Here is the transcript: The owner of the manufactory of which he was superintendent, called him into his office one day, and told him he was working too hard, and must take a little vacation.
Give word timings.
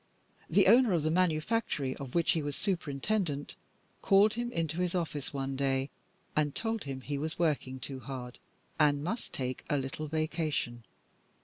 The 0.49 0.65
owner 0.65 0.93
of 0.93 1.03
the 1.03 1.11
manufactory 1.11 1.95
of 1.97 2.15
which 2.15 2.31
he 2.31 2.41
was 2.41 2.55
superintendent, 2.55 3.53
called 4.01 4.33
him 4.33 4.51
into 4.51 4.81
his 4.81 4.95
office 4.95 5.31
one 5.31 5.55
day, 5.55 5.91
and 6.35 6.55
told 6.55 6.85
him 6.85 7.01
he 7.01 7.19
was 7.19 7.37
working 7.37 7.79
too 7.79 7.99
hard, 7.99 8.39
and 8.79 9.03
must 9.03 9.31
take 9.31 9.63
a 9.69 9.77
little 9.77 10.07
vacation. 10.07 10.85